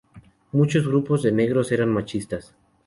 Muchos 0.51 0.87
grupos 0.87 1.21
de 1.21 1.31
negros 1.31 1.71
eran 1.71 1.89
machistas. 1.89 2.55